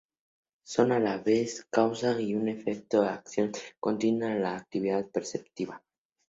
[0.63, 5.83] Son, a la vez, causa y efecto de una acción continua: la actividad perceptiva.